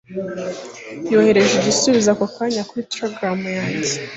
Yohereje 1.11 1.53
igisubizo 1.55 2.09
ako 2.13 2.25
kanya 2.35 2.61
kuri 2.69 2.87
telegaramu 2.91 3.47
yanjye. 3.57 3.93